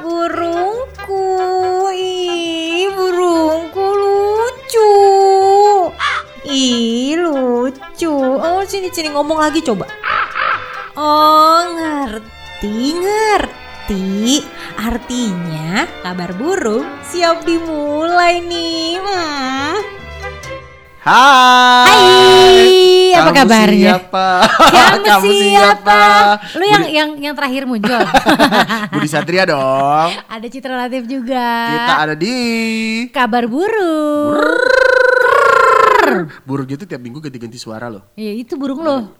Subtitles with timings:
[0.00, 1.24] Burungku,
[1.92, 4.92] ih burungku lucu.
[6.46, 8.14] Ih lucu.
[8.38, 9.90] Oh sini sini ngomong lagi coba.
[10.94, 14.46] Oh ngerti ngerti.
[14.76, 19.02] Artinya kabar burung siap dimulai nih.
[19.02, 19.76] Hmm.
[21.06, 21.86] Hai.
[21.86, 23.92] Hai, apa Kamu kabarnya?
[23.96, 24.28] Siapa?
[25.08, 26.00] Kamu, siapa?
[26.56, 28.02] Lu yang yang yang terakhir muncul.
[28.92, 30.10] Budi Satria dong.
[30.28, 31.48] ada Citra Latif juga.
[31.72, 32.34] Kita ada di
[33.10, 34.36] kabar burung.
[36.46, 38.14] burung itu tiap minggu ganti-ganti suara loh.
[38.14, 39.18] Iya itu burung lo.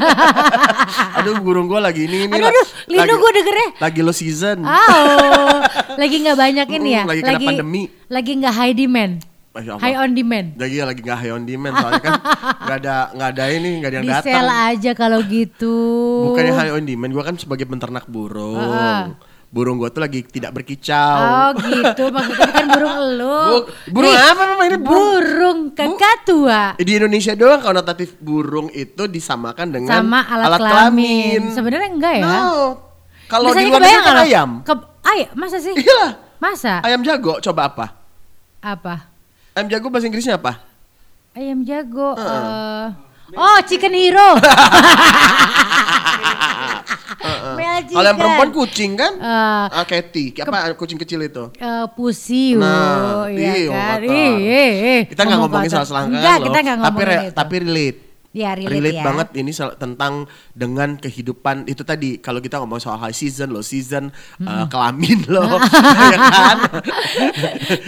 [1.22, 2.34] Aduh burung gua lagi ini ini.
[2.34, 3.68] Aduh, aduh, Lino gue dengernya.
[3.78, 4.66] Lagi lo season.
[4.66, 5.58] Oh,
[5.94, 7.02] lagi nggak banyak ini ya?
[7.06, 7.82] Mm, lagi kena pandemi.
[8.10, 9.82] Lagi nggak high demand, Masya Allah.
[9.82, 10.48] high on demand.
[10.54, 12.14] Lagi lagi nggak high on demand soalnya kan
[12.64, 14.26] nggak ada nggak ada ini nggak ada yang datang.
[14.30, 15.76] sel aja kalau gitu.
[16.24, 18.54] Bukannya high on demand, gua kan sebagai peternak burung.
[18.56, 19.10] Ah.
[19.50, 21.18] Burung gua tuh lagi tidak berkicau.
[21.18, 23.38] Oh gitu, maksudnya bukan burung elu.
[23.42, 24.42] Bu- burung Nih, apa?
[24.62, 26.78] Ini burung- Burung kakatua.
[26.78, 31.50] Eh, Di Indonesia doang konotatif burung itu disamakan dengan Sama alat, kelamin.
[31.50, 32.24] Sebenarnya enggak ya?
[32.24, 32.46] No.
[33.26, 34.50] Kalau di luar negeri kan ayam.
[34.62, 34.74] Ke,
[35.04, 35.74] ayam, masa sih?
[35.74, 36.22] Iya.
[36.38, 36.78] Masa?
[36.80, 37.86] Ayam jago coba apa?
[38.62, 39.09] Apa?
[39.60, 40.56] Ayam jago bahasa Inggrisnya apa?
[41.36, 42.16] Ayam jago.
[42.16, 42.86] eh,
[43.36, 44.40] oh, chicken hero.
[47.90, 49.12] Kalau yang perempuan kucing kan?
[49.20, 51.52] Eh, Ah, Cathy, apa kucing kecil itu?
[51.54, 54.00] eh, pusi, Nah, ya iya, kan?
[54.00, 55.00] ih, ih.
[55.06, 56.44] Kita nggak Ngomong ngomongin soal selangkangan Enggak, loh.
[56.48, 57.36] kita nggak tapi ngomongin re- itu.
[57.36, 57.98] tapi relate.
[58.30, 59.02] Ya, relate ya.
[59.02, 64.14] banget ini tentang dengan kehidupan itu tadi kalau kita ngomong soal high season, low season,
[64.38, 65.58] eh, kelamin loh,
[66.14, 66.58] ya kan?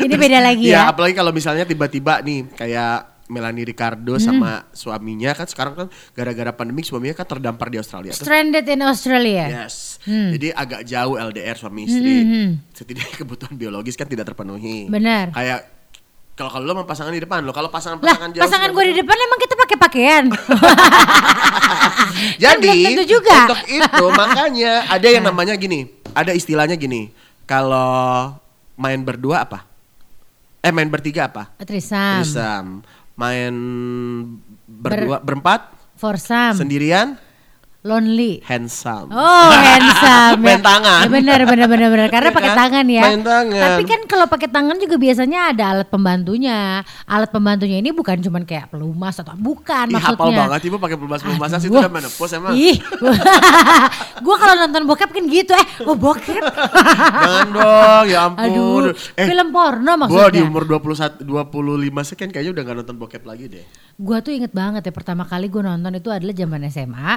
[0.03, 0.91] Ini beda lagi ya.
[0.91, 6.83] apalagi kalau misalnya tiba-tiba nih kayak Melanie Ricardo sama suaminya kan sekarang kan gara-gara pandemi
[6.83, 8.11] suaminya kan terdampar di Australia.
[8.11, 9.47] Stranded in Australia.
[9.65, 12.15] Yes, jadi agak jauh LDR suami istri.
[12.75, 14.91] Setidaknya kebutuhan biologis kan tidak terpenuhi.
[14.91, 15.33] Benar.
[15.33, 15.83] Kayak
[16.33, 18.85] kalau kalau lo sama pasangan di depan lo, kalau pasangan Lah, pasangan jauh pasangan gue
[18.89, 20.24] di depan emang kita pakai pakaian.
[22.42, 23.38] Jadi belum tentu juga.
[23.48, 27.12] untuk itu makanya ada yang namanya gini, ada istilahnya gini.
[27.48, 28.36] Kalau
[28.77, 29.64] main berdua apa?
[30.62, 31.50] Eh main bertiga apa?
[31.64, 32.22] Trisam.
[32.22, 32.66] Trisam.
[33.18, 33.55] Main
[34.66, 35.68] berdua berempat
[35.98, 36.56] Foursome.
[36.56, 37.18] sendirian
[37.83, 38.39] Lonely.
[38.43, 39.11] handsome.
[39.11, 40.47] Oh handsome ya.
[40.47, 41.03] Main tangan.
[41.03, 42.61] Ya benar benar benar benar karena Iya pakai kan?
[42.63, 43.03] tangan ya.
[43.05, 43.59] Main tangan.
[43.59, 46.59] Tapi kan kalau pakai tangan juga biasanya ada alat pembantunya.
[47.05, 50.15] Alat pembantunya ini bukan cuman kayak pelumas atau bukan Ih, maksudnya.
[50.15, 52.55] hafal banget ibu pakai pelumas-pelumasan sih udah menepus emang.
[52.55, 52.79] Ih,
[54.25, 56.39] gua kalau nonton bokep kan gitu eh, oh bokep.
[56.39, 58.47] Jangan dong, ya ampun.
[58.47, 60.31] Aduh, eh, film porno Gua maksudnya.
[60.31, 61.35] di umur 21 25
[62.07, 63.64] sekian kayaknya udah gak nonton bokep lagi deh.
[63.97, 67.11] Gua tuh inget banget ya pertama kali gue nonton itu adalah zaman SMA.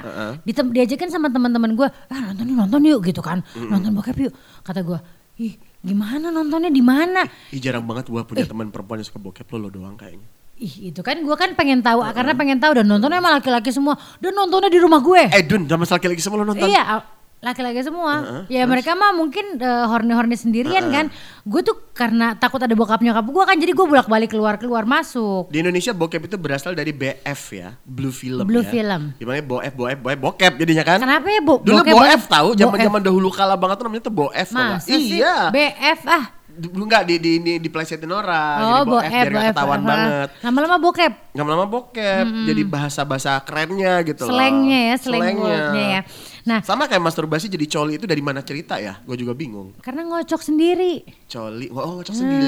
[0.44, 4.34] Ditem- diajakin sama teman-teman gue, ah nonton yuk nonton yuk gitu kan, nonton bokep yuk.
[4.62, 5.00] Kata gue,
[5.38, 7.24] ih gimana nontonnya di mana?
[7.50, 8.26] Ih jarang banget gua Eh.
[8.26, 10.28] punya teman perempuan yang suka bokep lo, lo doang kayaknya.
[10.56, 14.00] Ih itu kan gue kan pengen tahu karena pengen tahu dan nontonnya sama laki-laki semua
[14.24, 15.28] dan nontonnya di rumah gue.
[15.36, 16.68] Eh Dun, sama laki-laki semua lo nonton?
[16.68, 17.04] Iya
[17.46, 18.44] laki-laki semua.
[18.48, 21.06] ya mereka mah mungkin eh, horny-horny sendirian kan.
[21.44, 25.48] Gue tuh karena takut ada bokap nyokap gue kan jadi gue bolak-balik keluar-keluar masuk.
[25.48, 28.72] Di Indonesia bokep itu berasal dari BF ya, Blue Film Blue ya.
[28.72, 29.14] Film.
[29.14, 30.98] Di mana boef, boef, boef, bokep jadinya kan?
[30.98, 32.60] Kenapa ya bo Dulu bokep- boef tahu, Boef.
[32.60, 34.48] zaman-zaman dahulu kala banget tuh namanya tuh boef.
[34.50, 35.22] Masa sih?
[35.22, 35.54] Iya.
[35.54, 36.26] BF ah.
[36.56, 39.86] Dulu enggak di di di, di plesetin orang, Oh, jadi bokep, biar nggak ketahuan ah.
[39.86, 40.28] banget.
[40.40, 41.14] Lama-lama bokep.
[41.36, 44.32] Lama-lama bokep, jadi bahasa-bahasa kerennya gitu loh.
[44.32, 45.60] Slangnya ya, slang Slangnya.
[45.76, 46.02] ya.
[46.46, 49.02] Nah, Sama kayak masturbasi jadi coli itu dari mana cerita ya?
[49.02, 49.74] Gue juga bingung.
[49.82, 51.02] karena ngocok sendiri.
[51.26, 52.46] Coli, oh cok sendiri.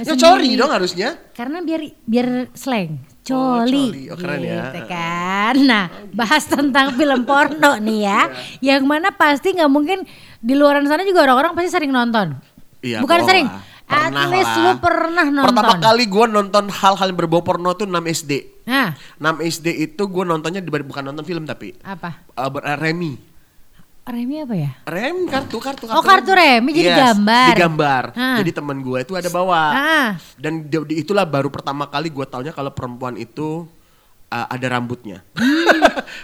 [0.00, 0.22] Ya sendiri.
[0.22, 1.08] cori dong harusnya.
[1.34, 3.02] Karena biar biar slang.
[3.30, 4.10] Oh, Coli, coli.
[4.10, 4.54] Oh, keren ya.
[4.70, 5.54] gitu kan.
[5.60, 8.20] Nah, bahas tentang film porno nih ya,
[8.74, 10.02] yang mana pasti nggak mungkin
[10.40, 12.38] di luaran sana juga orang-orang pasti sering nonton.
[12.80, 13.60] Iya, Bukan sering, lah.
[13.84, 14.62] at Pernah least lah.
[14.62, 15.46] lu pernah nonton.
[15.46, 18.32] Pertama kali gue nonton hal-hal yang berbau porno tuh 6 SD.
[18.64, 22.24] Nah, 6 SD itu gue nontonnya di- bukan nonton film tapi apa?
[22.32, 23.20] uh, Remi.
[24.02, 24.70] Remi apa ya?
[24.84, 27.52] Rem kartu kartu Oh, kartu Remi, jadi gambar.
[27.52, 28.04] Digambar.
[28.12, 28.36] Ah.
[28.40, 29.62] Jadi temen gue itu ada bawa.
[29.70, 30.08] Ah.
[30.34, 33.68] Dan di- di- itulah baru pertama kali gue taunya kalau perempuan itu
[34.30, 35.18] uh, ada rambutnya.
[35.30, 35.38] gue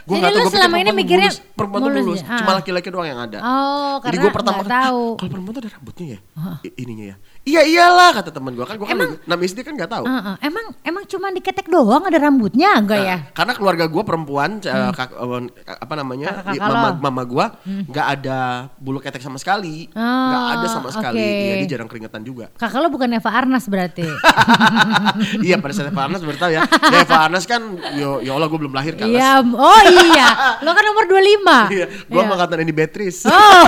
[0.06, 0.08] Hmm.
[0.08, 1.54] Jadi nggak tahu lu gue pikir selama ini mikirnya mulus.
[1.54, 2.20] perempuan mulus mulus.
[2.20, 2.26] ya?
[2.26, 2.38] Ah.
[2.38, 3.38] Cuma laki-laki doang yang ada.
[3.38, 5.02] Oh, Jadi karena gue pertama kali tahu.
[5.04, 6.18] "Ah, kalau perempuan tuh ada rambutnya ya,
[6.62, 7.16] I- ininya ya.
[7.46, 10.04] Iya iyalah kata teman gue kan gue kan 6 SD kan nggak tahu.
[10.04, 10.36] Ah, ah.
[10.40, 13.16] Emang emang cuma diketek doang ada rambutnya enggak ya?
[13.16, 16.98] Nah, Karena keluarga gue perempuan, eh, kak- eh, apa namanya, i- mama lo.
[17.00, 17.46] mama gue
[17.86, 18.38] nggak ada
[18.76, 21.18] bulu ketek sama sekali, Oh, nggak ada sama sekali.
[21.18, 21.30] oke.
[21.46, 22.50] Iya, dia jarang keringetan juga.
[22.52, 24.06] Kakak lo bukan Eva Arnas berarti.
[25.46, 26.62] iya pada saat Eva Arnas ya.
[26.66, 27.62] Ya Eva Arnas kan,
[27.96, 29.04] yo, ya Allah gue belum lahir kan.
[29.04, 30.28] Iya, oh iya.
[30.60, 31.72] Lo kan umur 25.
[31.75, 32.31] Iya, gue Iya.
[32.31, 33.25] angkatan ini Beatrice.
[33.25, 33.32] Oh.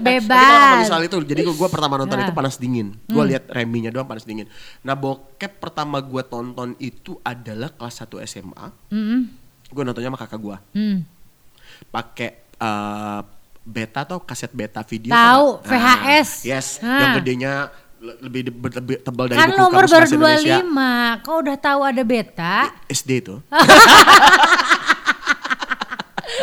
[0.00, 0.88] bebas.
[0.88, 2.26] Tapi itu, jadi gue pertama nonton Nah.
[2.26, 2.96] itu panas dingin.
[3.06, 4.50] Gue lihat Reminya doang panas dingin.
[4.80, 8.66] Nah bokep pertama gue tonton itu adalah kelas 1 SMA.
[8.90, 9.20] Mm-mm.
[9.68, 10.56] Gue nontonnya sama kakak gue.
[10.74, 10.98] Hmm.
[11.86, 13.20] Pakai eh,
[13.62, 15.12] beta atau kaset beta video.
[15.12, 15.62] Tahu?
[15.62, 16.30] VHS.
[16.42, 16.98] yes, Ah.
[16.98, 17.52] yang gedenya
[18.00, 20.56] lebih, lebih tebal dari Kan buku Kamus baru Indonesia.
[20.64, 22.56] 25, kau udah tahu ada beta.
[22.88, 23.36] SD itu.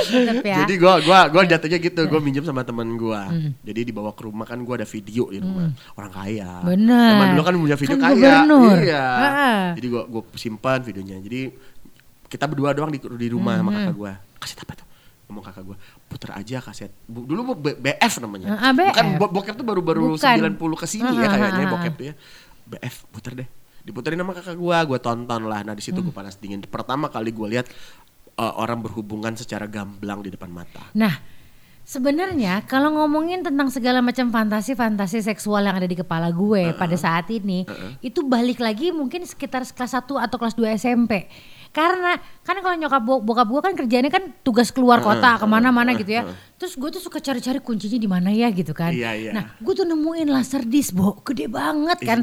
[0.07, 0.63] Ya.
[0.63, 3.27] Jadi gua gua gua jatuhnya gitu, gua minjem sama teman gua.
[3.65, 5.73] Jadi dibawa ke rumah kan gua ada video di rumah.
[5.97, 6.63] Orang kaya.
[6.63, 8.15] Zaman dulu kan punya video Kan kaya.
[8.15, 8.77] gubernur.
[8.77, 9.05] Iya.
[9.17, 9.59] Heeh.
[9.81, 11.17] Jadi gua gua simpan videonya.
[11.19, 11.41] Jadi
[12.27, 14.13] kita berdua doang di, di rumah sama kakak gua.
[14.37, 14.87] Kaset apa tuh?
[15.27, 15.75] Ngomong kakak gua,
[16.07, 16.91] puter aja kaset.
[17.03, 18.55] Dulu B- BF namanya.
[18.71, 18.95] BF.
[18.95, 20.55] Bukan bo- bokep tuh baru-baru Bukan.
[20.55, 21.73] 90 ke sini ya Ah, kayaknya ah, ah.
[21.75, 22.13] bokep tuh ya.
[22.65, 23.47] BF puter deh.
[23.83, 25.61] Diputerin sama kakak gua, gua tonton lah.
[25.61, 26.11] Nah, di situ Hmm.
[26.11, 26.59] panas dingin.
[26.61, 27.67] Pertama kali gua lihat
[28.35, 30.83] uh, orang berhubungan secara gamblang di depan mata.
[30.93, 31.11] Nah,
[31.83, 37.27] sebenarnya kalau ngomongin tentang segala macam fantasi-fantasi seksual yang ada di kepala gue pada saat
[37.29, 37.63] ini,
[37.99, 41.27] itu balik lagi mungkin sekitar kelas 1 atau kelas 2 SMP.
[41.69, 45.91] Karena kan kalau nyokap bo- bokap gue kan kerjanya kan tugas keluar kota ke mana-mana
[45.95, 46.23] gitu ya.
[46.55, 48.89] Terus gue tuh suka cari-cari kuncinya di mana ya gitu kan.
[48.89, 49.31] Iya, iya.
[49.31, 51.21] Nah, gue tuh nemuin laser disc, Bo.
[51.21, 52.17] Gede banget kan.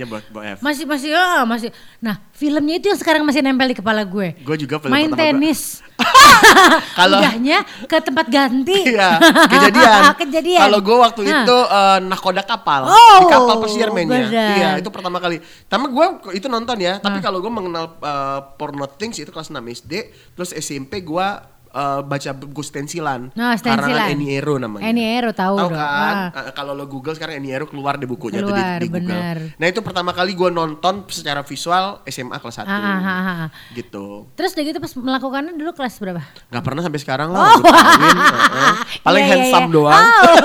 [0.61, 1.71] Masih masih ah, masih.
[1.99, 4.35] Nah, filmnya itu yang sekarang masih nempel di kepala gue.
[4.37, 5.87] Gue juga film Main tenis.
[6.99, 8.79] Kalau- Udahnya ke tempat ganti.
[8.87, 9.19] Iya,
[9.53, 10.01] kejadian.
[10.25, 10.61] Kejadian.
[10.63, 11.43] Kalau gue waktu Nah.
[11.43, 14.25] itu eh, nakoda kapal, Oh, di kapal pesiar mainnya.
[14.25, 14.57] benar.
[14.57, 15.39] Iya, itu pertama kali.
[15.65, 16.99] Tapi gue itu nonton ya.
[16.99, 17.23] Tapi Nah.
[17.23, 19.93] kalau gue mengenal eh, porno things itu kelas 6 SD,
[20.33, 21.27] terus SMP gue
[21.75, 23.29] eh, baca buku stensilan.
[23.33, 23.83] Nah, stensilan.
[23.85, 24.85] Karangan Eni Ero namanya.
[24.85, 25.77] Eni Ero tahu Tahu dong.
[25.77, 26.15] kan?
[26.31, 26.41] Ah.
[26.41, 29.51] Eh, Kalau lo Google sekarang Eni Ero keluar di bukunya tuh di, Keluar, di Google.
[29.55, 33.37] Nah itu pertama kali gue nonton secara visual SMA kelas 1 Ah, ah, ah, ah,
[33.41, 33.49] ah.
[33.73, 34.31] gitu.
[34.33, 36.23] Terus udah gitu pas melakukannya dulu kelas berapa?
[36.49, 37.43] Nggak pernah sampai sekarang lah.
[37.57, 38.75] kawin, heeh.
[39.01, 39.75] Paling Iya, iya, handsome iya.
[39.75, 40.05] doang.
[40.05, 40.37] Oh.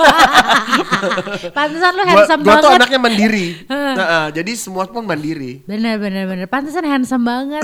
[1.51, 2.79] Pantesan lu Gua, handsome gua tuh banget.
[2.79, 3.47] anaknya mandiri.
[3.69, 5.63] Nah, eh, jadi semua pun mandiri.
[5.63, 6.45] Bener bener bener.
[6.45, 7.63] Pantesan handsome banget.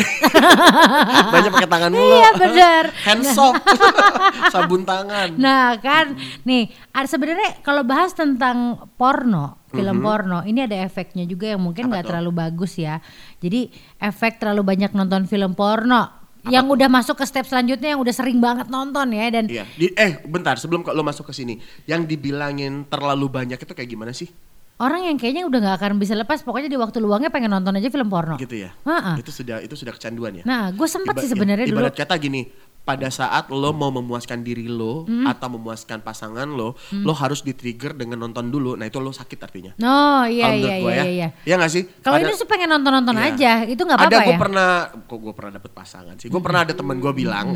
[1.25, 2.13] Banyak pakai tangan mulu.
[2.13, 2.83] Iya, bener.
[3.03, 3.54] Hand soap.
[4.53, 5.35] Sabun tangan.
[5.35, 11.51] Nah kan, nih ada sebenarnya kalau bahas tentang porno, film porno, ini ada efeknya juga
[11.55, 12.99] yang mungkin nggak terlalu bagus ya.
[13.39, 13.69] Jadi
[13.99, 18.37] efek terlalu banyak nonton film porno, yang udah masuk ke step selanjutnya yang udah sering
[18.37, 19.65] banget nonton ya dan Iya.
[19.73, 21.57] Di, eh, bentar sebelum lo masuk ke sini,
[21.89, 24.29] yang dibilangin terlalu banyak itu kayak gimana sih?
[24.77, 27.87] Orang yang kayaknya udah nggak akan bisa lepas, pokoknya di waktu luangnya pengen nonton aja
[27.87, 28.35] film porno.
[28.35, 28.75] Gitu ya.
[28.83, 29.15] Ha-ha.
[29.15, 30.43] Itu sudah itu sudah kecanduan ya.
[30.43, 31.79] Nah, gue sempat Iba- sih sebenarnya dulu.
[31.79, 32.43] Ibarat kata gini,
[32.81, 35.25] pada saat lo mau memuaskan diri lo Hmm.
[35.25, 38.75] atau memuaskan pasangan lo, lo harus di-trigger dengan nonton dulu.
[38.75, 39.71] Nah, itu lo sakit artinya.
[39.79, 41.03] Oh iya iya iya ya.
[41.03, 41.27] iya.
[41.41, 41.83] Iya nggak sih?
[41.99, 43.25] Kalau Ada- ini sih pengen nonton-nonton Iya.
[43.27, 44.37] aja, itu nggak Ada apa-apa gue ya.
[44.37, 44.69] pernah,
[45.01, 46.27] kok gue pernah dapet pasangan sih.
[46.27, 47.47] Gue pernah ada temen gue bilang,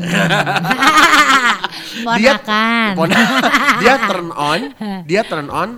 [2.16, 2.34] dia
[2.92, 3.28] pona-
[3.82, 4.60] dia turn on,
[5.04, 5.70] dia turn on,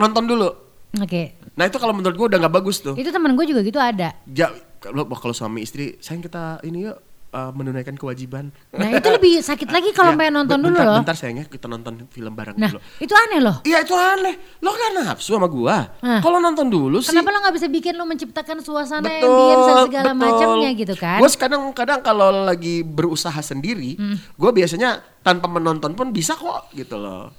[0.00, 0.48] nonton dulu.
[0.96, 1.38] Oke.
[1.54, 2.94] Nah itu kalau menurut gue udah nggak bagus tuh.
[2.94, 4.16] Itu temen gue juga gitu ada.
[4.26, 6.98] Ja, kalau kalau suami istri, sayang kita ini yuk
[7.30, 8.50] uh, menunaikan kewajiban.
[8.70, 10.98] Nah itu lebih sakit lagi kalau Ya, pengen nonton ben- dulu bentar, loh.
[10.98, 12.80] Bentar sayangnya kita nonton film bareng Nah dulu.
[12.98, 13.56] itu aneh loh.
[13.62, 14.34] Iya itu aneh.
[14.58, 15.94] Lo kan nafsu sama gua.
[15.96, 16.18] Hah.
[16.18, 17.12] Kalau nonton dulu sih.
[17.12, 21.18] Kenapa lo nggak bisa bikin lo menciptakan suasana ambience dan segala macamnya gitu kan?
[21.18, 24.18] Gue kadang-kadang kalau lagi berusaha sendiri, Hmm.
[24.18, 27.30] gue biasanya tanpa menonton pun bisa kok gitu loh.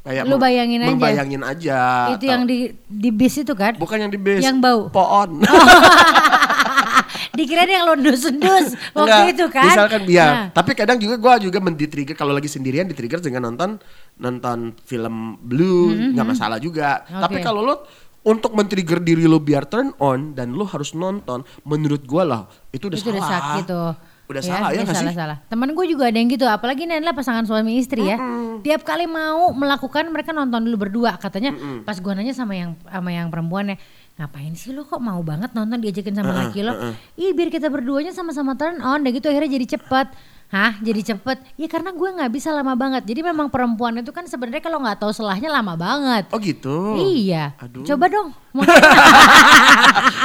[0.00, 0.90] Kayak Lu bayangin aja.
[0.96, 1.80] membayangin aja.
[2.16, 3.76] itu yang di di bis itu kan?
[3.76, 4.40] bukan yang di base.
[4.40, 4.80] Yang bau.
[4.88, 5.44] Pohon.
[7.36, 9.64] Dikira yang lo dus-dus waktu Enggak, itu kan?
[9.70, 10.24] Misalkan dia.
[10.26, 13.78] Nah, Tapi kadang juga gue juga menditrigger kalau lagi sendirian ditrigger dengan nonton
[14.18, 17.04] nonton film blue nggak masalah juga.
[17.06, 17.16] Mm-hmm.
[17.16, 17.22] Oke.
[17.28, 17.74] Tapi kalau lo
[18.20, 22.92] untuk men-trigger diri lo biar turn on dan lo harus nonton, menurut gue lah itu
[22.92, 23.16] udah itu salah.
[23.16, 23.90] udah sakit tuh.
[24.30, 25.18] Udah salah ya nggak salah, sih?
[25.18, 25.36] salah.
[25.50, 28.16] Temen gue juga ada yang gitu, apalagi ini adalah pasangan suami istri ya.
[28.62, 31.18] Tiap kali mau melakukan mereka nonton dulu berdua.
[31.18, 31.50] Katanya
[31.82, 33.74] pas gue nanya sama yang sama yang perempuannya,
[34.14, 36.94] ngapain sih lo kok mau banget nonton diajakin sama laki lo?
[37.18, 40.38] Ih biar kita berduanya sama-sama turn on, dan gitu akhirnya jadi cepet.
[40.50, 41.38] Hah, jadi cepet?
[41.54, 43.06] Ya karena gue nggak bisa lama banget.
[43.06, 46.26] Jadi memang perempuan itu kan sebenarnya kalau nggak tahu selahnya lama banget.
[46.34, 46.98] Oh gitu.
[46.98, 47.54] Iya.
[47.54, 47.86] Aduh.
[47.86, 48.34] Coba dong.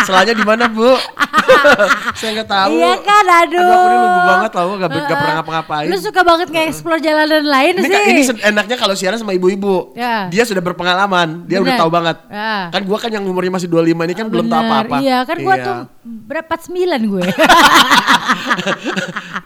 [0.02, 0.98] Selanya di mana bu?
[2.18, 2.74] Saya nggak tahu.
[2.74, 3.62] Iya kan, aduh.
[3.62, 5.14] Aduh aku ini lugu banget tau, gak, gak Heeh.
[5.14, 5.88] pernah ngapa-ngapain.
[5.94, 8.04] Lu suka banget nge-explore jalanan lain Ini, sih.
[8.10, 9.94] ini enaknya kalau siaran sama ibu-ibu.
[9.94, 10.26] Ya.
[10.34, 11.82] Dia sudah berpengalaman, dia udah Bener.
[11.86, 12.18] tahu banget.
[12.34, 12.74] Ya.
[12.74, 14.96] Kan gua kan yang umurnya masih 25 ini kan belum tahu Bener, apa-apa.
[15.06, 15.66] Iya, kan gua Iya.
[15.70, 17.26] tuh berapa sembilan gue.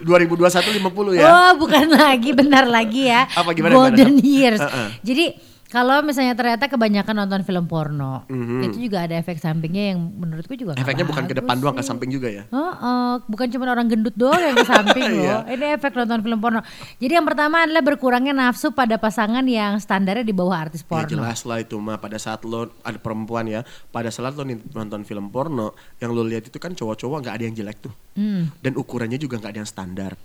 [0.03, 1.23] 2021 50 ya.
[1.25, 3.27] Oh, bukan lagi, benar lagi ya.
[3.31, 4.27] Apa, gimana, Golden gimana?
[4.27, 4.59] years.
[4.61, 4.87] Heeh.
[5.01, 5.25] Jadi
[5.69, 8.65] Kalau misalnya ternyata kebanyakan nonton film porno, Mhm.
[8.65, 12.09] itu juga ada efek sampingnya yang menurutku juga Efeknya bukan ke depan doang, ke samping
[12.09, 12.49] juga ya.
[12.49, 15.29] Oh, oh, bukan cuma orang gendut doang yang ke samping Iya.
[15.29, 15.41] loh.
[15.45, 16.65] Ini efek nonton film porno.
[16.97, 21.05] Jadi yang pertama adalah berkurangnya nafsu pada pasangan yang standarnya di bawah artis Ya porno.
[21.07, 25.29] jelas lah itu mah pada saat lo ada perempuan ya, pada saat lo nonton film
[25.29, 28.49] porno, yang lo lihat itu kan cowok-cowok nggak ada yang jelek tuh, Hmm.
[28.59, 30.17] dan ukurannya juga nggak ada yang standar.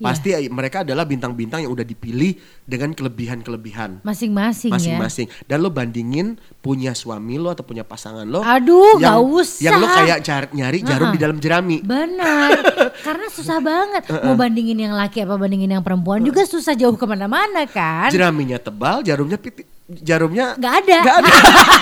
[0.00, 0.06] Iya.
[0.08, 2.32] Pasti eh, mereka adalah bintang-bintang yang udah dipilih
[2.64, 4.96] dengan kelebihan-kelebihan Masing-masing ya.
[4.96, 5.28] masing-masing.
[5.44, 8.40] Dan lo bandingin punya suami lo atau punya pasangan lo.
[8.40, 9.60] Aduh, yang, nggak usah.
[9.60, 11.14] Yang lo kayak jar- nyari jarum Uh-uh.
[11.14, 11.76] di dalam jerami.
[11.84, 12.50] Benar,
[13.06, 17.04] karena susah banget mau bandingin yang laki apa bandingin yang perempuan juga susah jauh ke
[17.04, 18.08] mana-mana kan.
[18.08, 20.98] Jeraminya tebal, jarumnya piti, jarumnya Nggak ada.
[21.02, 21.32] Nggak ada.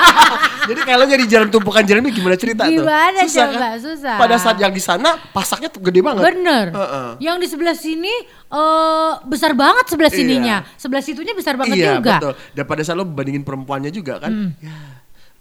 [0.68, 2.76] Jadi kalau jadi jarum tumpukan jarum gimana cerita tuh?
[2.76, 3.80] Gimana Susah coba, kan?
[3.80, 4.16] susah.
[4.20, 6.28] Pada saat yang di sana pasaknya tuh gede banget.
[6.28, 6.66] Bener.
[6.76, 7.08] Heeh.
[7.24, 8.12] Yang di sebelah sini
[8.48, 10.18] eh besar banget sebelah Iya.
[10.20, 12.20] sininya, sebelah situnya besar banget iya, juga.
[12.20, 12.32] betul.
[12.52, 14.50] Dan pada saat lo bandingin perempuannya juga kan, Hmm.
[14.60, 14.97] ya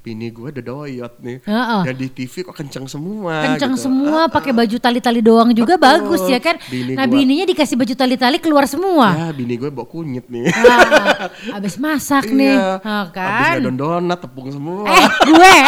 [0.07, 1.37] bini gue udah doyot nih.
[1.43, 1.81] Heeh.
[1.83, 3.43] Dan di TV kok kenceng semua.
[3.43, 3.83] Kenceng gitu.
[3.83, 5.83] semua, pakai baju tali-tali doang juga Betul.
[5.83, 6.55] bagus ya kan.
[6.63, 9.11] Bini nah gua- bininya dikasih baju tali-tali keluar semua.
[9.11, 10.47] Ya bini gue bawa kunyit nih.
[10.47, 12.79] Ah, abis masak nih, Iya.
[12.79, 13.51] Ah, Abis kan?
[13.59, 14.87] ngadon donat tepung semua.
[14.87, 15.53] Eh gue,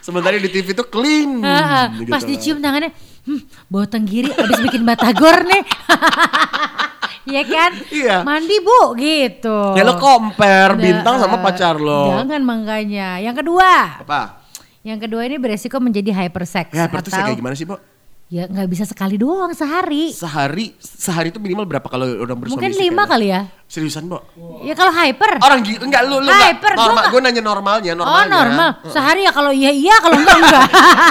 [0.00, 1.40] Sementara di TV tuh clean.
[1.40, 1.86] Ah, ah.
[1.94, 2.08] gitu.
[2.08, 2.92] pas dicium tangannya,
[3.24, 5.62] hmm, bau tenggiri abis bikin batagor nih.
[7.24, 7.70] Iya kan?
[7.88, 8.16] Iya.
[8.20, 9.58] Mandi bu gitu.
[9.72, 12.12] Ya lo compare Nah, bintang sama eh, pacar lo.
[12.14, 13.16] Jangan makanya.
[13.16, 14.44] Yang kedua, Apa?
[14.80, 17.80] yang kedua ini beresiko menjadi hypersex Ya, atau kayak gimana sih, Bo?
[18.24, 20.10] ya nggak bisa sekali doang sehari.
[20.10, 23.46] Sehari sehari itu minimal berapa kalau orang bersuami Mungkin lima kali ya.
[23.64, 24.20] Seriusan, Bo?
[24.60, 25.38] Ya kalau hyper.
[25.38, 26.92] Orang gitu enggak lu lu Hyper, enggak normal.
[26.98, 28.28] nggak- Gue nanya normalnya, Oh normalnya.
[28.28, 30.66] normal, sehari ya kalau iya iya kalau enggak enggak.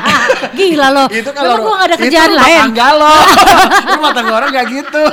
[0.58, 1.08] Gila loh.
[1.08, 2.60] Itu kalau gua gak ada itu kerjaan rumah lain.
[2.60, 3.16] tangga lo.
[3.96, 5.04] rumah tangga orang enggak gitu.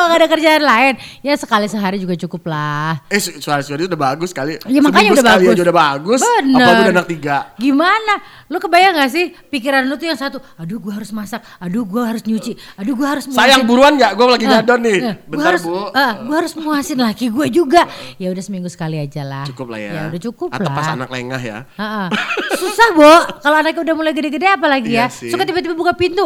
[0.00, 0.94] Gua gak ada kerjaan lain.
[1.20, 3.04] Ya sekali sehari juga cukup lah.
[3.06, 4.56] eh su- suara-suara itu udah bagus kali.
[4.64, 5.52] Ya, makanya Seminggu udah bagus.
[5.52, 6.20] aja udah bagus.
[6.24, 6.56] Bener.
[6.56, 7.36] Apalagi udah anak tiga.
[7.54, 8.12] Gimana?
[8.46, 12.08] Lu kebayang gak sih pikiran lu tuh yang satu, aduh gua harus masak, aduh gua
[12.08, 14.12] harus nyuci, aduh gua harus Sayang buruan nggak?
[14.12, 14.98] Gue lagi Eh, ngadon nih.
[14.98, 15.76] eh, gua Bentar harus, bu.
[15.92, 17.82] eh, gua harus muasin laki gue juga.
[18.16, 19.44] Ya udah seminggu sekali aja lah.
[19.44, 19.90] Cukup lah ya.
[19.92, 20.74] Ya udah cukup Atau lah.
[20.74, 21.58] pas anak lengah ya.
[21.76, 22.08] Ha-ha.
[22.56, 23.12] Susah, Bo.
[23.38, 25.28] Kalau anaknya udah mulai gede-gede apalagi Iya ya.
[25.28, 26.24] Suka tiba-tiba buka pintu.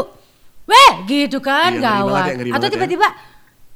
[0.64, 2.24] Weh, gitu kan Iya, gawat.
[2.40, 3.10] ya, Atau banget ya.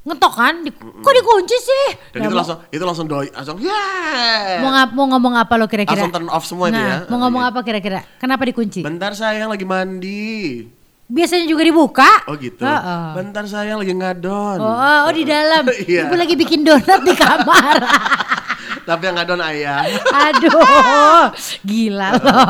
[0.09, 1.87] Ngetok kan, di, kok dikunci sih?
[2.17, 4.65] Dan Ya, itu langsung itu langsung doi langsung yeah.
[4.65, 6.01] mau, ngap- mau ngomong apa lo kira-kira?
[6.01, 6.95] Langsung turn off semua nah, dia.
[7.13, 8.01] Mau ngomong apa kira-kira?
[8.17, 8.81] Kenapa dikunci?
[8.81, 10.65] Bentar sayang lagi mandi.
[11.09, 12.11] Biasanya juga dibuka.
[12.29, 12.69] Oh gitu.
[12.69, 13.05] Heeh.
[13.17, 14.61] Bentar sayang lagi ngadon.
[14.61, 15.65] Oh, oh, oh, di dalam.
[15.89, 16.05] Iya.
[16.05, 17.81] Ibu lagi bikin donat di kamar.
[18.89, 19.85] Tapi yang ngadon ayah.
[20.13, 21.33] Aduh,
[21.69, 22.45] gila loh.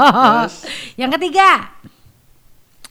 [0.47, 0.55] Terus?
[0.95, 1.78] Yang ketiga,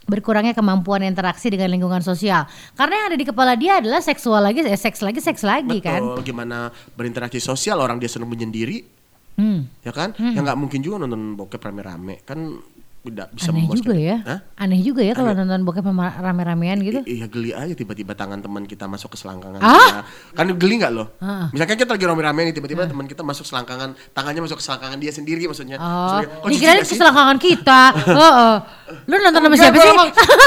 [0.07, 2.47] berkurangnya kemampuan interaksi dengan lingkungan sosial.
[2.73, 5.99] Karena yang ada di kepala dia adalah seksual lagi, eh, seks lagi, seks lagi kan.
[5.99, 6.31] Betul.
[6.33, 8.81] Gimana berinteraksi sosial orang dia senang menyendiri,
[9.37, 9.69] Hmm.
[9.85, 10.15] ya kan?
[10.17, 12.23] Ya nggak mungkin juga nonton bokep rame-rame.
[12.25, 12.57] Kan
[13.09, 13.79] tidak bisa Aneh memuaskan.
[13.79, 14.17] juga ya.
[14.21, 14.39] Hah?
[14.57, 16.99] Aneh juga ya kalau nonton bokep sama rame-ramean gitu.
[17.01, 19.73] I- Iya geli aja tiba-tiba tangan teman kita masuk ke selangkangan Ah?
[19.73, 20.01] kita.
[20.33, 21.07] Kan geli nggak loh?
[21.17, 21.47] Ah.
[21.49, 25.11] Misalkan kita lagi rame-rame nih tiba-tiba teman kita masuk selangkangan, tangannya masuk ke selangkangan dia
[25.11, 25.77] sendiri maksudnya.
[25.77, 27.81] Oh, Maksudnya, "Kok jijik dikirain nggak sih?" keselangkangan kita.
[28.17, 28.55] Heeh.
[29.03, 29.91] Lu nonton sama siapa sih?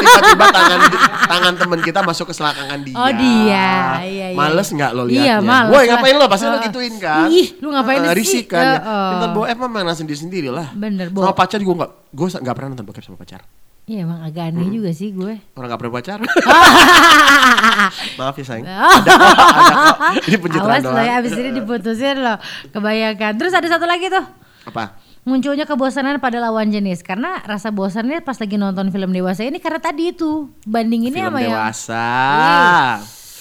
[0.01, 0.81] Tiba-tiba tangan
[1.27, 2.95] tangan teman kita masuk ke selangkangan dia.
[2.95, 3.69] Oh, dia.
[4.01, 4.27] Iya, iya.
[4.33, 5.23] Males nggak lo liatnya?
[5.23, 6.27] Iya, males Woi ngapain lo?
[6.27, 6.65] Pasti lo Heeh.
[6.67, 7.27] gituin kan?
[7.29, 8.17] Ih, lu ngapain Eh, sih?
[8.17, 8.63] risih kan?
[8.63, 8.73] ya.
[8.77, 9.09] Heeh.
[9.13, 10.73] Nonton bokep mah mana sendiri-sendiri lah.
[10.73, 11.09] Bener.
[11.11, 11.93] Sama pacar juga nggak.
[12.11, 13.47] Gue nggak pernah nonton bokep sama pacar.
[13.87, 15.39] Iya emang agak aneh juga sih gue.
[15.55, 16.19] Orang nggak pernah pacar.
[18.19, 18.67] Maaf ya sayang.
[18.71, 20.23] Ada kok, ada.
[20.27, 21.07] Ini pencitraan Awas lo doang.
[21.07, 22.35] ya abis ini diputusin lo.
[22.71, 23.33] Kebayangkan.
[23.35, 24.23] Terus ada satu lagi tuh.
[24.67, 24.99] Apa?
[25.21, 29.77] Munculnya kebosanan pada lawan jenis karena rasa bosannya pas lagi nonton film dewasa ini karena
[29.79, 32.05] tadi itu bandinginnya Film sama yang dewasa.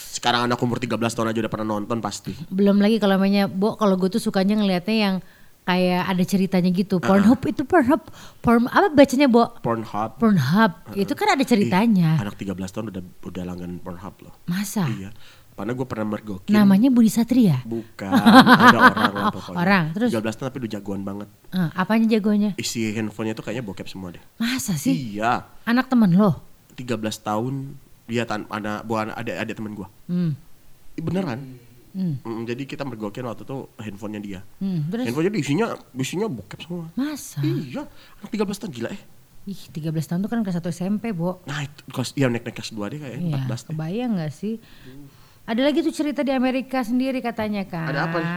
[0.09, 2.35] Sekarang anak umur 13 tahun aja udah pernah nonton pasti.
[2.51, 5.15] belum lagi kalau namanya Bo kalau gue tuh sukanya ngelihatnya yang
[5.69, 6.97] kayak ada ceritanya gitu.
[6.97, 8.01] Pornhub itu Pornhub
[8.41, 9.53] porn apa bacanya Bo?
[9.61, 10.17] Pornhub.
[10.17, 10.71] Pornhub.
[10.97, 12.17] Itu kan ada ceritanya.
[12.17, 14.33] Ih, anak 13 tahun udah udah langganan Pornhub loh.
[14.49, 14.89] Masa?
[14.89, 15.13] Iya.
[15.53, 16.55] Karena gue pernah mergokin.
[16.55, 17.59] Namanya Budi Satria.
[17.67, 19.57] Bukan, ada orang lah pokoknya.
[19.59, 20.09] Orang, terus?
[20.15, 21.27] 13 tahun tapi udah jagoan banget.
[21.51, 22.51] Eh, apanya jagonya?
[22.55, 24.23] Isi handphonenya tuh kayaknya bokep semua deh.
[24.39, 25.19] Masa sih?
[25.19, 25.51] Iya.
[25.67, 26.39] Anak temen lo?
[26.79, 27.75] 13 tahun
[28.07, 29.91] dia tan ada bukan ada ada teman gua.
[30.07, 30.33] Hmm.
[30.95, 31.59] Beneran.
[31.99, 34.39] Mm, jadi kita mergokin waktu itu handphonenya dia.
[34.57, 35.03] Terus?
[35.03, 36.87] Handphonenya dia isinya isinya bokep semua.
[36.93, 37.39] Masa?
[37.39, 37.83] Iya,
[38.17, 39.01] anak 13 tahun gila eh.
[39.45, 41.43] Ih, 13 tahun tuh kan kelas 1 SMP, Bo.
[41.43, 43.67] Nah, itu kelas dia naik naik kelas 2 deh kayaknya Iya, 14 deh.
[43.67, 44.55] kebayang gak sih?
[45.43, 47.89] Ada lagi tuh cerita di Amerika sendiri katanya kan.
[47.89, 48.31] Ada apa nih?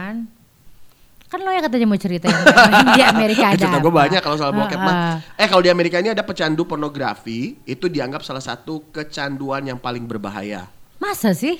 [1.25, 2.45] Kan lo yang katanya mau cerita yang
[2.93, 4.93] di Amerika ada Cerita gue banyak kalau soal bokep Ah, mah.
[4.93, 5.15] ah.
[5.33, 10.03] Eh kalau di Amerika ini ada pecandu pornografi, itu dianggap salah satu kecanduan yang paling
[10.03, 10.69] berbahaya.
[10.97, 11.57] Masa sih?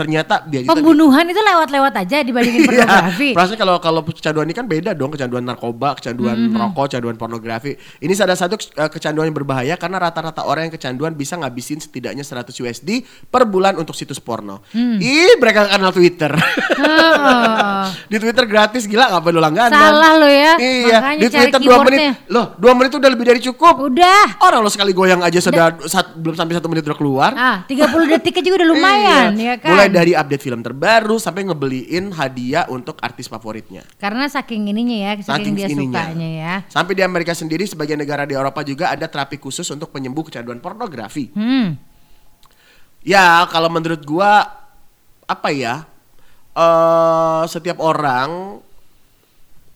[0.00, 3.28] Ternyata kita- Pembunuhan itu lewat-lewat aja dibandingin pornografi.
[3.30, 6.56] Iya, perasaan kalau kalau kecanduan ini kan beda dong, kecanduan narkoba, kecanduan Mm-hmm.
[6.56, 7.72] rokok, kecanduan pornografi.
[7.98, 12.22] Ini salah satu eh, kecanduan yang berbahaya karena rata-rata orang yang kecanduan bisa ngabisin setidaknya
[12.22, 12.88] 100 USD
[13.26, 14.64] per bulan untuk situs porno.
[14.70, 14.96] Hmm.
[14.96, 16.32] Ih, mereka kenal Twitter.
[16.32, 17.84] Heeh.
[18.10, 19.74] di Twitter gratis gila nggak perlu langganan.
[19.74, 21.98] Salah lo ya, Iya, makanya di Twitter 2 keyboardnya.
[22.14, 22.14] menit.
[22.28, 23.74] Loh, 2 menit itu udah lebih dari cukup.
[23.82, 24.24] Udah.
[24.40, 27.30] Orang lo sekali goyang aja sudah sat- belum sampai satu menit udah keluar.
[27.32, 27.76] Ah, 30
[28.08, 29.44] detik aja juga udah lumayan Iya.
[29.46, 29.70] ya kan.
[29.72, 33.82] Mulai dari update film terbaru sampai ngebeliin hadiah untuk artis favoritnya.
[33.98, 36.00] Karena saking ininya ya, saking, dia ininya.
[36.00, 36.54] sukanya ya.
[36.70, 40.62] Sampai di Amerika sendiri sebagian negara di Eropa juga ada terapi khusus untuk penyembuh kecanduan
[40.62, 41.28] pornografi.
[41.34, 41.76] Hmm.
[43.04, 44.46] Ya, kalau menurut gua
[45.26, 45.84] apa ya?
[46.50, 48.58] eh setiap orang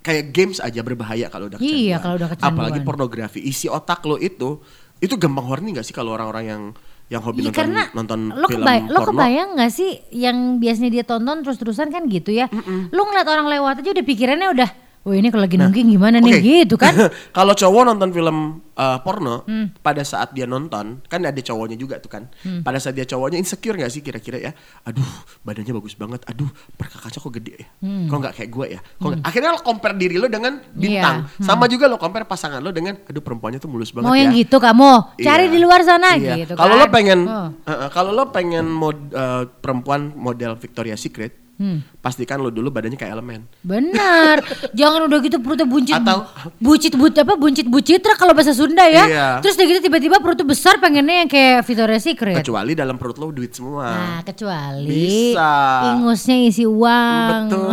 [0.05, 1.81] kayak games aja berbahaya kalau udah kecanduan.
[1.81, 2.55] Iya, kalau udah kecanduan.
[2.61, 3.41] Apalagi pornografi.
[3.41, 4.61] Isi otak lo itu
[5.01, 6.63] itu gampang horny gak sih kalau orang-orang yang
[7.07, 9.11] yang hobi Iya nonton karena nonton lo, film kebay- lo porno?
[9.13, 12.49] kebayang gak sih yang biasanya dia tonton terus-terusan kan gitu ya.
[12.91, 14.69] Lo ngeliat orang lewat aja udah pikirannya udah,
[15.05, 16.49] wah ini kalau lagi nungging gimana nih Nah, Oke.
[16.59, 16.95] gitu kan.
[17.37, 18.37] kalau cowok nonton film
[18.73, 19.71] uh, porno, Hmm.
[19.79, 22.27] pada saat dia nonton, kan ada cowoknya juga tuh kan.
[22.41, 22.61] Hmm.
[22.61, 24.51] Pada saat dia cowoknya insecure gak sih kira-kira ya?
[24.83, 25.05] Aduh,
[25.41, 26.25] badannya bagus banget.
[26.25, 27.67] Aduh, perkakaca kok gede ya.
[27.79, 28.07] Hmm.
[28.07, 28.81] Kok nggak kayak gue ya?
[28.81, 31.29] Kok nggak- Akhirnya lo compare diri lo dengan bintang.
[31.29, 31.45] Iya.
[31.45, 34.25] Sama juga lo compare pasangan lo dengan, aduh perempuannya tuh mulus banget Mau ya.
[34.25, 35.53] yang gitu kamu, cari Iya.
[35.53, 36.35] di luar sana Iya.
[36.41, 36.81] gitu Kalau kan.
[36.81, 37.49] lo pengen, Oh.
[37.53, 41.87] uh, uh, kalau lo pengen mod, uh, perempuan model Victoria Secret, Hmm.
[42.03, 43.47] pastikan lo dulu badannya kayak elemen.
[43.63, 44.43] Benar.
[44.79, 45.95] Jangan udah gitu perutnya buncit.
[45.95, 46.27] Atau-
[46.59, 49.07] bucit but apa buncit bucitra kalau bahasa Sunda ya.
[49.07, 49.29] Iya.
[49.39, 52.43] Terus udah gitu tiba-tiba perutnya besar pengennya yang kayak Victoria's Secret.
[52.43, 53.87] Kecuali dalam perut lo duit semua.
[53.87, 55.55] Nah, kecuali Bisa.
[55.95, 57.43] ingusnya isi uang.
[57.47, 57.71] Betul.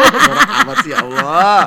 [0.66, 1.60] Amat sih ya Allah.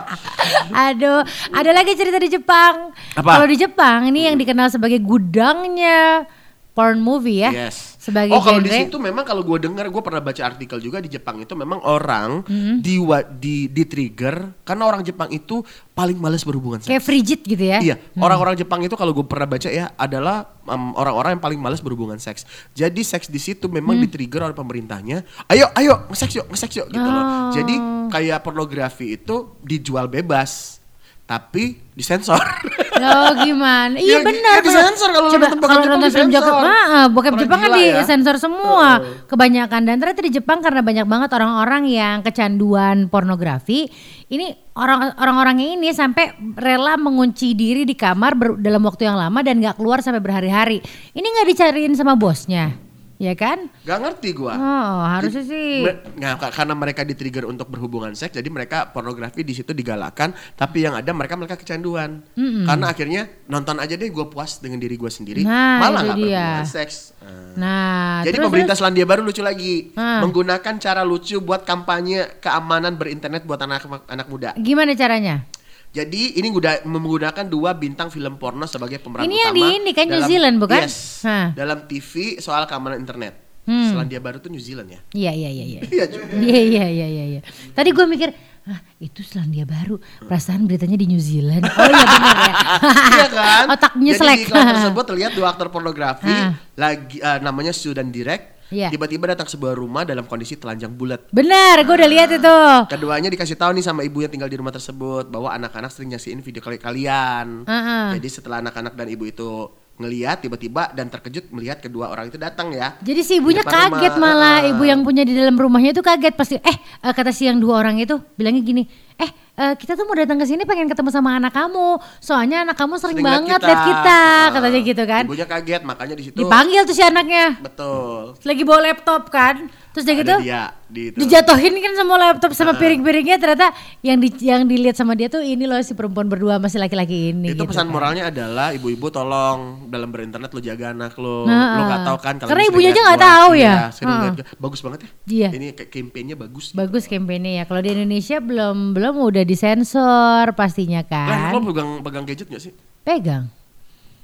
[0.91, 1.23] Aduh,
[1.55, 2.91] ada lagi cerita di Jepang.
[3.15, 3.39] Apa?
[3.39, 6.27] Kalau di Jepang ini yang dikenal sebagai gudangnya
[6.75, 7.51] porn movie ya.
[7.55, 7.94] Yes.
[8.05, 11.09] Sebagai oh kalau di situ memang kalau gue dengar gue pernah baca artikel juga di
[11.09, 12.77] Jepang itu memang orang Hmm.
[12.77, 13.01] di
[13.41, 15.65] di di trigger karena orang Jepang itu
[15.97, 16.91] paling males berhubungan seks.
[16.93, 17.81] Kayak frigid gitu ya.
[17.81, 21.81] Iya, orang-orang Jepang itu kalau gue pernah baca ya adalah um, orang-orang yang paling males
[21.81, 22.45] berhubungan seks.
[22.77, 24.05] Jadi seks di situ memang Hmm.
[24.05, 25.25] di-trigger oleh pemerintahnya.
[25.49, 27.23] Ayo, ayo, nge-seks yuk, nge-seks yuk gitu loh.
[27.25, 27.49] Oh.
[27.57, 27.73] Jadi
[28.13, 30.77] kayak pornografi itu dijual bebas,
[31.25, 32.39] tapi disensor.
[32.95, 33.99] Oh gimana?
[33.99, 34.55] Iya Ya, benar.
[34.55, 36.31] ya disensor kalau Coba nonton kalau nonton film.
[36.31, 37.95] Jepang, ah, bokep Orang Jepang kan gila ya.
[37.99, 38.87] disensor semua,
[39.27, 43.91] kebanyakan dan ternyata di Jepang karena banyak banget orang-orang yang kecanduan pornografi.
[44.25, 49.43] Ini orang orang-orangnya ini sampai rela mengunci diri di kamar ber- dalam waktu yang lama
[49.43, 50.79] dan nggak keluar sampai berhari-hari.
[51.11, 52.79] Ini nggak dicariin sama bosnya,
[53.17, 53.71] ya kan?
[53.81, 54.51] Gak ngerti gue.
[54.51, 55.87] Oh harusnya sih.
[56.17, 60.93] Ka- karena mereka di-trigger untuk berhubungan seks, jadi mereka pornografi di situ digalakkan, tapi yang
[60.93, 62.23] ada mereka mereka kecanduan.
[62.35, 66.65] Karena akhirnya nonton aja deh gue puas dengan diri gue sendiri, Nah, malah nggak berhubungan
[66.65, 66.95] seks.
[67.19, 67.55] Nah.
[67.55, 70.21] Nah, Jadi terus- pemerintah Selandia Baru lucu lagi, Ah.
[70.21, 74.49] menggunakan cara lucu buat kampanye keamanan berinternet buat anak anak muda.
[74.51, 75.47] terus gimana caranya?
[75.95, 79.43] Jadi ini udah menggunakan dua bintang film porno sebagai pemeran Ini utama.
[79.45, 80.81] yang di ini kan, New dalam- Zealand, bukan?
[80.81, 81.23] Yes.
[81.23, 81.55] Hah.
[81.55, 83.33] Dalam TV soal keamanan internet.
[83.63, 83.89] Hmm.
[83.89, 84.99] Selandia Baru tuh New Zealand ya.
[85.09, 85.81] Iya iya iya iya.
[85.89, 86.05] Iya.
[86.37, 87.25] Iya iya iya iya.
[87.31, 87.41] iya.
[87.71, 88.29] Tadi gue mikir,
[88.63, 89.97] ah itu Selandia Baru.
[90.21, 91.63] Perasaan beritanya di New Zealand.
[91.65, 92.53] Oh iya benar ya.
[93.15, 93.63] Iya kan?
[93.71, 94.37] Otaknya Jadi selek.
[94.37, 96.53] di iklan tersebut terlihat dua aktor pornografi Ah.
[96.75, 98.54] lagi eh, namanya Sue dan Direk.
[98.67, 98.89] Iya.
[98.89, 101.29] Tiba-tiba datang sebuah rumah dalam kondisi telanjang bulat.
[101.29, 102.57] Benar, gue udah lihat itu.
[102.89, 106.41] Keduanya dikasih tahu nih sama ibu yang tinggal di rumah tersebut bahwa anak-anak sering nyaksiin
[106.41, 107.63] video kali kalian.
[107.63, 108.17] Heeh.
[108.17, 109.49] Jadi setelah anak-anak dan ibu itu
[109.95, 112.99] ngeliat tiba-tiba dan terkejut melihat kedua orang itu datang ya.
[112.99, 114.27] Jadi si ibunya kaget rumah.
[114.27, 114.67] malah Ah.
[114.67, 117.79] ibu yang punya di dalam rumahnya itu kaget pasti eh eh, kata si yang dua
[117.79, 118.83] orang itu bilangnya gini
[119.15, 121.87] eh eh, kita tuh mau datang ke sini pengen ketemu sama anak kamu
[122.19, 124.43] soalnya anak kamu sering, Sering banget lihat kita Ah.
[124.51, 126.35] katanya gitu kan Ibunya kaget makanya di situ.
[126.37, 128.35] dipanggil tuh si anaknya Betul.
[128.41, 131.17] lagi bawa laptop kan terus Ada gitu dia di itu.
[131.23, 133.71] dijatuhin kan sama laptop sama piring-piringnya ternyata
[134.03, 137.55] yang di, yang dilihat sama dia tuh ini loh si perempuan berdua masih laki-laki ini
[137.55, 137.95] itu gitu pesan kan.
[137.95, 141.47] moralnya adalah ibu-ibu tolong dalam berinternet lo jaga anak lo.
[141.47, 143.73] Nah, lo nggak tahu kan karena ibunya aja nggak tahu ya.
[143.95, 144.45] lihat gua.
[144.67, 145.09] bagus banget ya.
[145.31, 145.49] Iya.
[145.55, 147.63] ini kayak kampanyenya bagus bagus kampanye ya.
[147.63, 152.75] Kalau di Indonesia belum belum udah disensor pastinya kan lo pegang pegang gadget gak sih?
[153.07, 153.47] Pegang.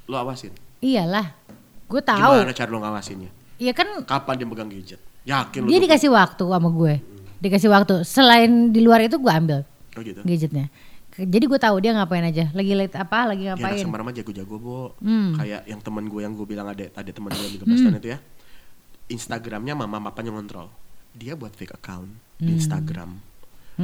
[0.04, 0.52] Lo awasin?
[0.84, 1.32] Iyalah
[1.88, 2.20] gue tahu.
[2.20, 3.30] Gimana cara lo ngawasinnya?
[3.56, 6.94] Iya kan kapan dia pegang gadget yakin dia tuh- dikasih waktu sama gue.
[7.38, 7.94] Dikasih waktu.
[8.02, 9.60] Selain di luar itu gue ambil
[9.92, 10.20] oh gitu.
[10.22, 10.70] gadgetnya.
[11.12, 12.48] Jadi gue tahu dia ngapain aja.
[12.50, 13.76] Lagi lihat apa lagi ya ngapain.
[13.78, 14.78] semaram aja jago-jago bo.
[14.98, 15.36] Hmm.
[15.36, 17.84] kayak yang temen gue yang gue bilang ada ada temen gue yang 13 Hmm.
[17.84, 18.18] tahun itu ya.
[19.08, 20.72] Instagramnya mama papanya ngontrol
[21.12, 22.56] dia buat fake account di Hmm.
[22.56, 23.10] Instagram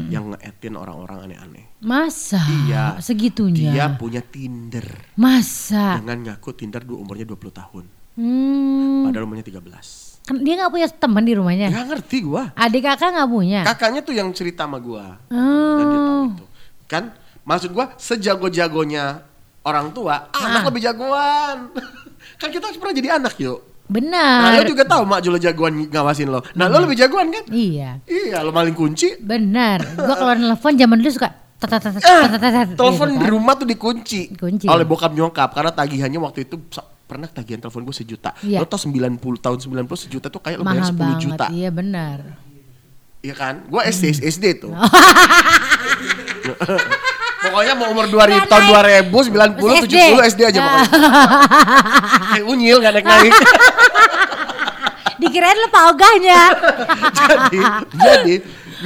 [0.09, 1.65] yang nge orang-orang aneh-aneh.
[1.81, 2.39] Masa?
[2.65, 2.97] Iya.
[2.99, 3.73] segitunya?
[3.73, 4.85] Dia punya Tinder.
[5.17, 5.99] Masa?
[5.99, 7.85] Dengan ngaku Tinder dua umurnya 20 tahun.
[8.15, 9.05] Hmm.
[9.05, 11.69] padahal umurnya 13 Kan dia nggak punya teman di rumahnya.
[11.69, 12.53] Nggak ngerti gua.
[12.53, 13.61] Adik kakak nggak punya.
[13.65, 15.17] Kakaknya tuh yang cerita sama gua.
[15.27, 16.25] Dan dia tahu Oh.
[16.29, 16.45] itu.
[16.85, 17.05] Kan
[17.43, 19.25] maksud gua sejago-jagonya
[19.63, 20.67] orang tua, anak Ah.
[20.67, 21.57] lebih jagoan.
[22.41, 23.61] kan kita pernah jadi anak yuk.
[23.89, 23.97] Nah,
[24.53, 24.61] Benar.
[24.61, 26.45] lo juga tahu mak Jolo jagoan ngawasin lo.
[26.53, 27.49] Nah, lo lebih jagoan kan?
[27.49, 28.05] Iya.
[28.05, 29.17] Iya, lo maling kunci.
[29.17, 29.81] Benar.
[29.97, 33.27] Gua kalau nelfon zaman dulu suka telepon di kan.
[33.27, 34.69] rumah tuh dikunci, Dikunci.
[34.69, 36.61] oleh bokap nyokap karena tagihannya waktu itu
[37.09, 38.37] pernah tagihan telepon gue sejuta.
[38.45, 38.61] Iya.
[38.61, 41.19] Lo tau 90 tahun 90 sejuta tuh kayak lo bayar Mahal 10 banget.
[41.25, 41.47] juta.
[41.49, 42.19] Iya benar.
[43.19, 43.55] Iya kan?
[43.67, 44.77] Gue SD SD tuh.
[47.39, 48.65] Pokoknya mau umur 2000 tahun
[49.09, 49.95] 2000 90 SD.
[49.97, 50.89] 70 SD aja pokoknya.
[52.29, 53.33] Kayak unyil gak naik-naik.
[55.23, 56.43] Dikirain lo Pak Ogahnya.
[57.11, 58.35] jadi jadi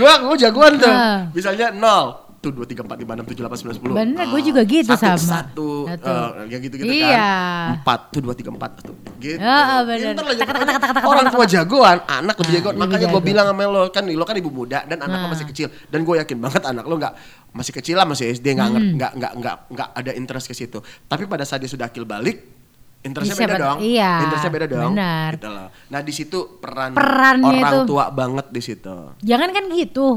[0.00, 0.94] gua gua jagoan tuh.
[1.34, 3.94] Misalnya 0 tuh 2 3 4 5 6 7 8 9 10.
[3.94, 5.14] Bener, gua juga gitu satu, sama.
[5.16, 6.10] Satu, Satu.
[6.10, 7.14] eh, yang gitu-gitu Iya.
[7.14, 7.86] kan.
[7.86, 8.96] 4 tuh 2 3 4 tuh.
[9.16, 9.38] Gitu.
[9.38, 10.12] Heeh, bener.
[11.00, 12.74] Orang tua jagoan, anak lebih jagoan.
[12.74, 13.28] lebih Makanya gua jago.
[13.30, 15.30] bilang sama lo kan lo kan ibu muda dan anak lo Ah.
[15.30, 17.14] masih kecil dan gue yakin banget anak lo nggak
[17.52, 18.92] masih kecil lah masih SD nggak Hmm.
[18.92, 20.78] nggak nggak nggak nggak ada interest ke situ.
[21.04, 22.58] Tapi pada saat dia sudah akil balik
[23.00, 23.78] Interestnya beda dong.
[23.82, 24.90] iya, Interestnya beda dong.
[24.90, 25.30] benar.
[25.34, 25.68] Gitu loh.
[25.88, 27.78] Nah di situ peran Perannya orang itu.
[27.84, 28.94] tua banget di situ.
[29.18, 30.08] Jangan kan gitu.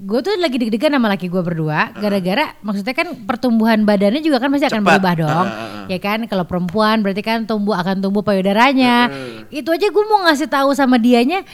[0.00, 4.48] Gue tuh lagi deg-degan sama laki gue berdua gara-gara maksudnya kan pertumbuhan badannya juga kan
[4.48, 4.88] pasti akan Cepat.
[4.96, 5.46] berubah dong.
[5.52, 5.84] Ah.
[5.92, 9.12] Ya kan kalau perempuan berarti kan tumbuh akan tumbuh payudaranya.
[9.52, 11.44] Itu aja gue mau ngasih tahu sama dianya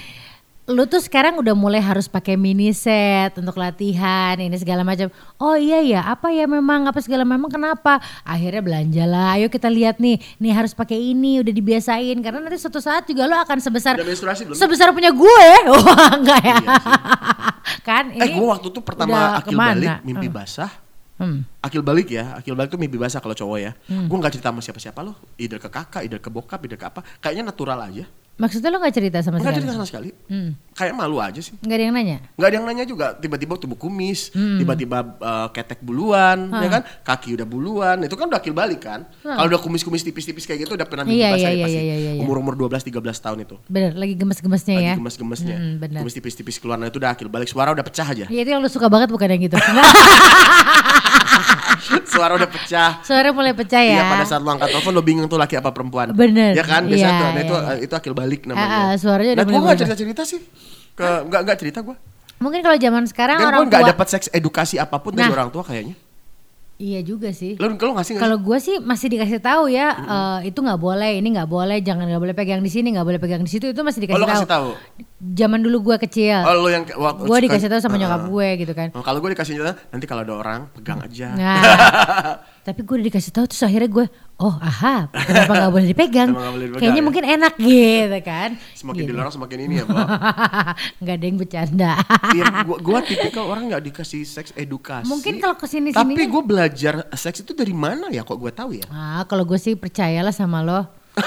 [0.67, 5.07] lu tuh sekarang udah mulai harus pakai mini set untuk latihan ini segala macam.
[5.39, 8.03] Oh iya ya, apa ya memang apa segala memang kenapa?
[8.27, 9.39] Akhirnya belanja lah.
[9.39, 13.31] Ayo kita lihat nih, nih harus pakai ini udah dibiasain karena nanti suatu saat juga
[13.31, 13.95] lo akan sebesar
[14.51, 14.59] belum?
[14.59, 15.49] sebesar punya gue.
[15.71, 16.59] Wah, enggak ya.
[17.87, 19.71] kan eh ini gue waktu tuh pertama akil ke mana?
[19.79, 20.73] balik mimpi basah.
[21.17, 21.47] Hmm.
[21.63, 23.71] Akil balik ya, akil balik tuh mimpi basah kalau cowok ya.
[23.87, 25.15] Gue nggak cerita sama siapa-siapa loh.
[25.39, 27.07] Either ke kakak, either ke bokap, either ke apa.
[27.23, 28.26] Kayaknya natural aja.
[28.37, 29.57] Maksudnya lo gak cerita sama sekali?
[29.57, 30.13] cerita sama sekali.
[30.29, 30.53] Hmm.
[30.77, 31.57] Kayak malu aja sih.
[31.57, 32.19] Nggak ada yang nanya?
[32.37, 33.07] Nggak ada yang nanya juga.
[33.17, 34.61] Tiba-tiba tubuh kumis, Hmm.
[34.61, 36.83] tiba-tiba eh, ketek buluan, ya kan?
[37.01, 37.97] Kaki udah buluan.
[38.05, 39.09] Itu kan udah akil balik kan?
[39.21, 41.81] Kalau udah kumis-kumis tipis-tipis kayak gitu udah pernah mimpi Iya, basah iya, ya iya, pasti.
[41.81, 42.21] iya, iya, iya.
[42.21, 43.57] Umur-umur 12 13 tahun itu.
[43.67, 44.93] Bener, lagi gemes-gemesnya ya?
[44.93, 45.57] Lagi gemes-gemesnya.
[45.57, 46.01] Hmm, bener.
[46.05, 47.49] Kumis tipis-tipis keluar nah itu udah akil balik.
[47.49, 48.29] Suara udah pecah aja.
[48.29, 49.57] Iya itu yang lo suka banget bukan yang gitu?
[52.13, 52.91] Suara udah pecah.
[53.01, 53.93] Suara mulai pecah ya?
[53.93, 56.11] Iya pada saat lo angkat telepon lo bingung tuh laki apa perempuan.
[56.11, 56.53] Bener.
[56.53, 57.27] Ya kan biasa Iya, tuh.
[57.27, 57.73] Nah itu iya.
[57.83, 58.67] itu akil balik namanya.
[58.67, 59.81] Ah, ah, suaranya udah Nah gue mulai nggak berubah.
[59.87, 60.41] cerita cerita sih.
[60.93, 61.97] Ke nggak nggak cerita gue.
[62.37, 63.89] Mungkin kalau zaman sekarang Dan orang tua...
[63.89, 65.35] dapat seks edukasi apa pun dari Nah.
[65.35, 65.97] orang tua kayaknya.
[66.77, 67.57] Iya juga sih.
[67.57, 68.21] Lo kalau ngasih?
[68.21, 72.05] Kalau gue sih masih dikasih tahu ya, eh, itu nggak boleh, ini nggak boleh, jangan
[72.05, 74.29] nggak boleh pegang di sini, nggak boleh pegang di situ, itu masih Oh, dikasih lo
[74.29, 74.45] tahu.
[74.45, 74.69] tahu.
[75.17, 78.73] Zaman dulu gue kecil, Oh lo yang waktu gue dikasih tahu sama nyokap gue gitu
[78.77, 78.89] kan.
[78.93, 81.33] Oh, kalau gue dikasih cerita nanti kalau ada orang pegang aja.
[81.33, 81.57] Nah,
[82.69, 84.05] tapi gue dikasih tahu terus akhirnya gue,
[84.37, 86.29] oh aha, kenapa nggak boleh dipegang?
[86.77, 87.05] Kayaknya ya?
[87.05, 88.51] mungkin enak gitu kan.
[88.73, 89.11] Semakin Gitu.
[89.11, 89.97] dilarang semakin ini ya, Bo.
[91.01, 91.93] nggak ada yang bercanda.
[92.31, 95.09] Iya, gua, gua tipikal orang nggak dikasih seks edukasi.
[95.09, 96.27] Mungkin kalau ke sini Tapi sini.
[96.27, 98.23] gue belajar seks itu dari mana ya?
[98.23, 98.85] Kok gue tahu ya?
[98.89, 100.85] Ah, kalau gue sih percayalah sama lo.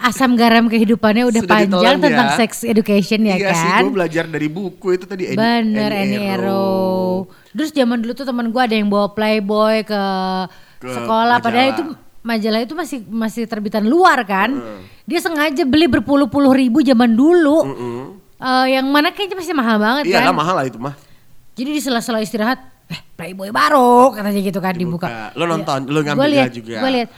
[0.00, 2.36] Asam garam kehidupannya udah Sudah panjang ditelan tentang ya.
[2.36, 3.82] sex education ya iya sih, kan.
[3.82, 5.34] gue belajar dari buku itu tadi.
[5.34, 7.26] Bener, Eni Ero.
[7.50, 10.02] Terus zaman dulu tuh teman gue ada yang bawa Playboy ke,
[10.78, 11.42] Ke sekolah, majalah.
[11.42, 11.82] padahal itu
[12.28, 14.52] majalah itu masih masih terbitan luar kan.
[15.08, 17.64] Dia sengaja beli berpuluh-puluh ribu zaman dulu.
[18.38, 20.36] Eh, yang mana kayaknya masih mahal banget Iya kan.
[20.36, 20.94] mahal lah itu mah.
[21.56, 25.08] Jadi di sela-sela istirahat, eh Playboy baru katanya gitu kan dibuka.
[25.08, 25.34] Dibuka.
[25.34, 26.76] Lo nonton, lo ngambil Gue lihat, juga.
[26.78, 27.08] gue lihat.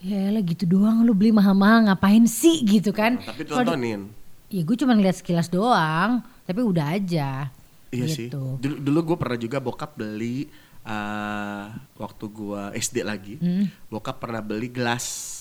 [0.00, 3.18] Ya lah gitu doang lu beli mahal-mahal ngapain sih gitu kan.
[3.18, 4.00] Tapi Kalau di- tontonin.
[4.46, 7.50] Ya gue cuma ngeliat sekilas doang, tapi udah aja.
[7.90, 8.30] Iya sih.
[8.30, 8.56] gitu.
[8.56, 10.46] Dulu, dulu gue pernah juga bokap beli
[10.86, 11.64] eh,
[11.96, 13.34] waktu gue SD lagi.
[13.36, 13.66] Hmm.
[13.86, 15.34] Bokap pernah beli gelas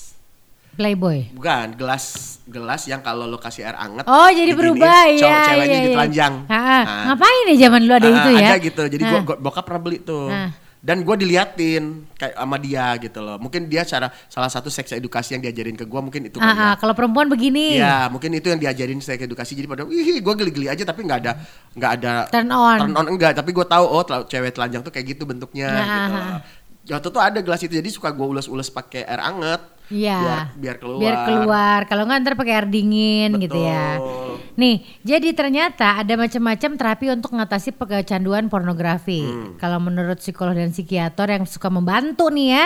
[0.75, 1.31] Playboy.
[1.31, 2.03] Bukan, gelas
[2.43, 5.17] gelas yang kalau lo kasih air anget Oh jadi berubah ya.
[5.17, 5.86] cowok ceweknya iya, iya.
[5.88, 6.34] ditelanjang.
[6.45, 8.39] Ah, Nah, Ngapain ya zaman dulu ada ah, itu ya?
[8.43, 8.81] Ada gitu.
[8.86, 9.23] Jadi gua, Ah.
[9.23, 10.27] gua- bokap pernah beli tuh.
[10.27, 10.51] Ah.
[10.86, 13.41] Dan gue diliatin kayak sama dia gitu loh.
[13.41, 16.54] Mungkin dia cara salah satu seks edukasi yang diajarin ke gue mungkin itu Ah, kali
[16.54, 16.62] ya.
[16.62, 17.82] ah, kalau perempuan begini.
[17.82, 19.58] Iya, mungkin itu yang diajarin seks edukasi.
[19.58, 21.32] Jadi pada, ih, gue geli-geli aja tapi nggak ada
[21.74, 22.78] nggak ada Turn on.
[22.80, 23.34] turn on enggak.
[23.34, 25.67] Tapi gue tahu oh tel- cewek telanjang tuh kayak gitu bentuknya.
[25.67, 25.89] Nah, gitu.
[25.89, 26.38] ah, loh.
[26.86, 29.62] Waktu tuh ada gelas itu jadi suka gue ules-ules pakai air anget.
[29.93, 30.19] Iya.
[30.19, 31.02] Biar, biar keluar.
[31.02, 31.80] Biar keluar.
[31.86, 34.02] Kalau nggak ntar pakai air dingin gitu ya.
[34.02, 34.34] Betul.
[34.56, 39.21] Nih, jadi ternyata ada macam-macam terapi untuk mengatasi kecanduan pornografi.
[39.21, 39.60] Hmm.
[39.60, 42.63] Kalau menurut psikolog dan psikiater yang suka membantu nih ya.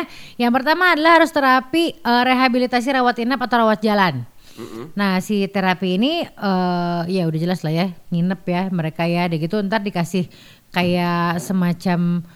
[0.48, 4.24] Yang pertama adalah harus terapi eh, rehabilitasi rawat inap atau rawat jalan.
[4.92, 9.40] Nah si terapi ini eh ya udah jelas lah ya nginep ya mereka ya, deh
[9.40, 10.28] gitu ntar dikasih
[10.76, 12.28] kayak semacam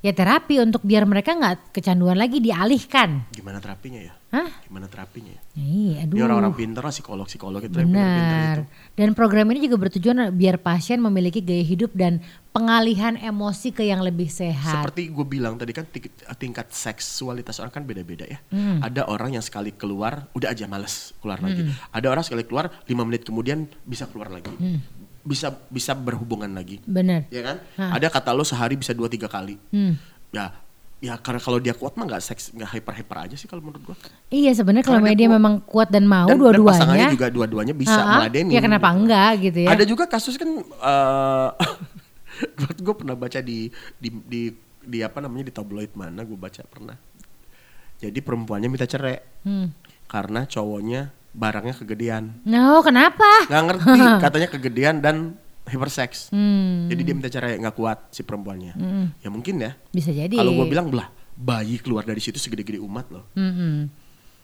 [0.00, 3.28] ya terapi untuk biar mereka nggak kecanduan lagi dialihkan.
[3.32, 4.12] Gimana terapinya ya?
[4.30, 4.46] Hah?
[4.62, 5.42] Gimana terapinya ya?
[5.58, 6.22] Iya, aduh.
[6.22, 8.54] Orang-orang pinter lah psikolog-psikolog itu yang pinter-pinter Benar.
[8.54, 8.64] itu.
[8.94, 12.22] Dan program ini juga bertujuan biar pasien memiliki gaya hidup dan
[12.54, 14.86] pengalihan emosi ke yang lebih sehat.
[14.86, 18.38] Seperti gue bilang tadi kan ting- tingkat seksualitas orang kan beda-beda ya.
[18.54, 18.78] Hmm.
[18.80, 21.66] Ada orang yang sekali keluar udah aja males keluar lagi.
[21.90, 24.54] Ada orang sekali keluar lima menit kemudian bisa keluar lagi.
[24.54, 24.78] Hmm.
[25.20, 26.80] Bisa bisa berhubungan lagi.
[26.82, 27.28] Benar.
[27.28, 27.56] Ya kan?
[27.76, 27.90] Hah.
[27.96, 29.60] Ada kata lo sehari bisa dua tiga kali.
[29.68, 29.94] Hmm.
[30.30, 30.52] Ya
[31.00, 33.80] ya karena kalau dia kuat mah nggak seks nggak hyper hyper aja sih kalau menurut
[33.82, 33.96] gue.
[34.30, 35.36] Iya sebenarnya kalau dia media kuat.
[35.36, 36.76] memang kuat dan mau dan, dan dua-duanya.
[36.76, 38.52] pasangannya juga dua-duanya bisa Ha-ha, meladeni.
[38.52, 39.68] Ya kenapa enggak gitu ya?
[39.72, 41.48] Ada juga kasus kan eh
[42.84, 44.42] gue pernah baca di di di
[44.80, 46.96] di apa namanya di tabloid mana gue baca pernah.
[48.00, 49.72] Jadi perempuannya minta cerai Hmm.
[50.04, 52.42] karena cowoknya barangnya kegedean.
[52.42, 53.46] No, kenapa?
[53.46, 55.16] Nggak ngerti katanya kegedean dan
[55.70, 56.34] hyperseks.
[56.34, 56.90] Hmm.
[56.90, 58.74] Jadi dia minta cerai nggak kuat si perempuannya.
[59.22, 59.78] Ya mungkin ya.
[59.94, 60.34] Bisa jadi.
[60.34, 63.24] Kalau gue bilang belah bayi keluar dari situ segede-gede umat loh.
[63.32, 63.88] Mm-mm.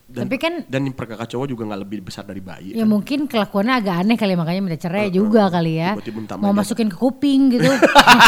[0.06, 2.78] Dan, Tapi kan- dan perkakak cowok juga nggak lebih besar dari bayi.
[2.78, 2.94] Ya kan.
[2.94, 5.98] mungkin kelakuannya agak aneh kali makanya minta cerai juga kali ya.
[5.98, 7.66] Tiba-tiba minta Mau masukin ke kuping gitu.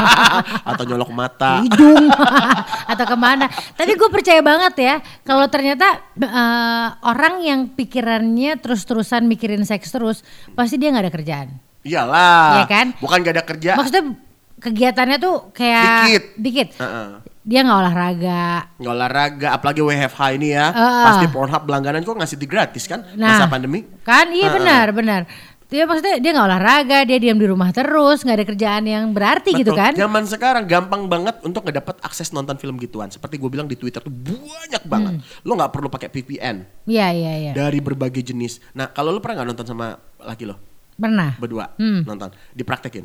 [0.75, 1.63] Atau nyolok mata.
[1.63, 2.11] hidung
[2.91, 3.47] atau ke mana.
[3.79, 10.27] Tapi gue percaya banget ya kalau ternyata eh, orang yang pikirannya terus-terusan mikirin seks terus
[10.59, 11.49] pasti dia nggak ada kerjaan.
[11.87, 12.59] Iyalah.
[12.59, 12.87] Iya kan?
[12.99, 13.71] Bukan gak ada kerja.
[13.79, 14.19] Maksudnya
[14.59, 16.25] kegiatannya tuh kayak Dikit.
[16.37, 16.69] dikit.
[16.77, 17.09] Heeh.
[17.43, 18.45] Dia nggak olahraga.
[18.77, 20.69] Nggak olahraga, apalagi WFH ini ya.
[20.69, 21.05] Heeh.
[21.07, 23.87] Pasti Pornhub langganan kok ngasih di gratis kan Nah, masa pandemi.
[24.03, 24.57] Kan iya Heeh.
[24.59, 25.23] benar benar.
[25.69, 29.53] Dia maksudnya dia nggak olahraga, dia diam di rumah terus, nggak ada kerjaan yang berarti
[29.53, 29.81] gitu Betul.
[29.81, 29.93] kan?
[29.95, 33.09] Zaman sekarang gampang banget untuk ngedapat akses nonton film gituan.
[33.09, 35.21] Seperti gue bilang di Twitter tuh banyak banget.
[35.21, 35.45] Hmm.
[35.45, 37.53] Lo nggak perlu pakai VPN Iya iya iya.
[37.53, 38.65] dari berbagai jenis.
[38.73, 40.57] Nah kalau lo pernah nggak nonton sama laki lo
[40.97, 41.37] Pernah.
[41.37, 42.01] berdua Hmm.
[42.03, 43.05] nonton, dipraktekin.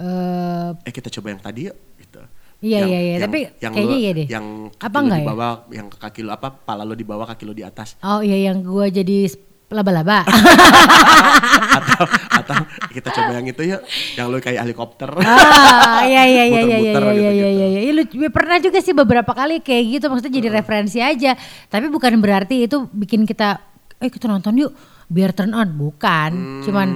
[0.00, 1.76] Eh Eh kita coba yang tadi yuk.
[1.96, 2.20] Gitu.
[2.60, 3.12] Iya, Yang- iya, iya.
[3.12, 4.26] yang- Tapi yang kayaknya lo- iya deh.
[4.28, 5.50] Yang Apa enggak di ya?
[5.72, 7.96] yang kaki lo apa, pala lo di bawah, kaki lo di atas.
[8.00, 9.28] oh iya yang gua jadi
[9.70, 10.26] laba-laba.
[11.78, 12.54] atau atau
[12.90, 13.80] kita coba yang itu yuk,
[14.18, 15.08] yang lo kayak helikopter.
[15.22, 17.80] ah iya iya iya iya iya iya iya iya iya.
[17.86, 18.02] Iya.
[18.02, 21.38] Ya, pernah juga sih beberapa kali kayak gitu maksudnya jadi referensi aja.
[21.70, 23.62] Tapi bukan berarti itu bikin kita
[23.96, 24.72] eh kita nonton yuk
[25.06, 26.60] biar turn on bukan.
[26.66, 26.88] Cuman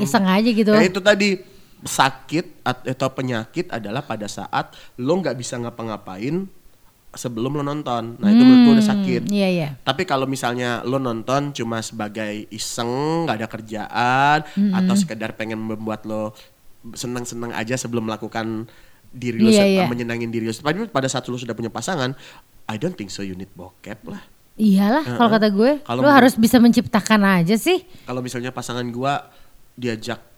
[0.00, 0.72] iseng aja gitu.
[0.72, 1.51] Nah itu tadi
[1.82, 6.46] sakit at- atau penyakit adalah pada saat lo nggak bisa ngapa-ngapain
[7.12, 8.16] sebelum lo nonton.
[8.16, 9.22] Nah itu menurut gue udah sakit.
[9.28, 9.68] Iya iya.
[9.82, 14.38] Tapi kalau misalnya lo nonton cuma sebagai iseng, nggak ada kerjaan,
[14.72, 16.32] atau sekedar pengen membuat lo
[16.90, 18.64] senang-senang aja sebelum melakukan
[19.12, 19.84] diri lo, Iya, se- iya.
[19.84, 20.54] menyenangin diri lo.
[20.54, 22.16] Tapi pada saat lo sudah punya pasangan,
[22.64, 24.24] I don't think so you need bokep lah.
[24.52, 27.84] Iyalah kalau kata gue, lu menurut- harus bisa menciptakan aja sih.
[28.08, 29.28] Kalau misalnya pasangan gua
[29.72, 30.31] diajak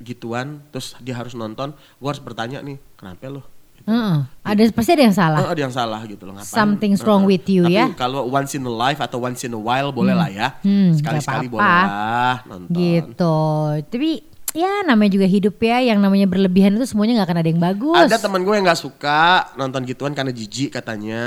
[0.00, 3.42] gituan, terus dia harus nonton, gua harus bertanya nih, kenapa lo?
[3.80, 4.16] Heeh.
[4.44, 5.40] Ada pasti ada yang salah.
[5.40, 6.52] Oh, ada yang salah gitu loh ngapain?
[6.52, 7.86] Something's wrong with you, Tapi ya.
[7.96, 10.48] kalau once in a life atau once in a while boleh lah ya.
[10.60, 12.76] Hmm, Sekali-sekali nggak boleh lah nonton.
[12.76, 13.40] Gitu.
[13.88, 14.10] Tapi
[14.50, 18.04] ya namanya juga hidup ya, yang namanya berlebihan itu semuanya nggak akan ada yang bagus.
[18.04, 19.22] Ada teman gue yang nggak suka
[19.56, 21.24] nonton gituan karena jijik katanya,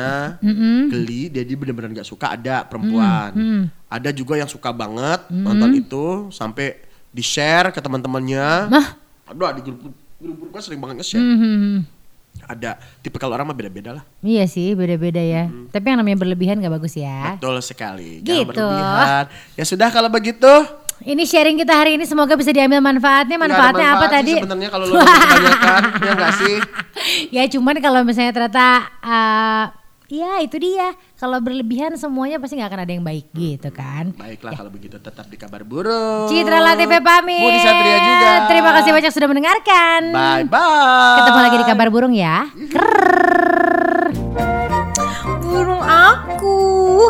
[0.94, 2.38] geli, dia dia benar-benar nggak suka.
[2.38, 8.74] Ada perempuan, Mm, ada juga yang suka banget nonton itu sampai di share ke teman-temannya.
[8.74, 8.88] Mah?
[9.30, 11.22] Aduh di grup grup grup gue sering banget nge-share.
[11.22, 11.86] Hmm,
[12.50, 14.04] Ada tipe kalau orang mah beda-beda lah.
[14.26, 15.48] Iya sih beda-beda ya.
[15.70, 17.38] Tapi yang namanya berlebihan gak bagus ya.
[17.38, 18.20] Betul sekali.
[18.26, 18.34] Gitu.
[18.34, 19.26] Jangan berlebihan.
[19.54, 20.50] Ya sudah kalau begitu.
[21.04, 23.38] Ini sharing kita hari ini semoga bisa diambil manfaatnya.
[23.38, 24.34] Manfaatnya apa manfaat sih tadi?
[24.40, 26.56] Sebenarnya kalau lo kebanyakan ya nggak sih.
[27.38, 28.68] ya cuman kalau misalnya ternyata
[29.04, 29.66] uh,
[30.12, 30.96] ya itu dia.
[31.20, 34.12] Kalau berlebihan semuanya pasti nggak akan ada yang baik gitu kan.
[34.16, 36.28] Baiklah kalau begitu tetap di kabar burung.
[36.28, 37.44] Citra Latife pamit.
[37.44, 38.32] Budi Satria juga.
[38.52, 40.02] Terima kasih banyak sudah mendengarkan.
[40.12, 41.18] Bye bye.
[41.22, 42.38] Ketemu lagi di kabar burung ya.
[45.44, 46.58] Burung aku,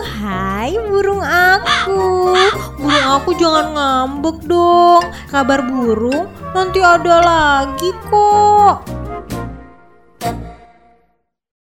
[0.04, 2.36] hai burung aku
[2.76, 9.03] Burung aku jangan ngambek dong Kabar burung nanti ada lagi kok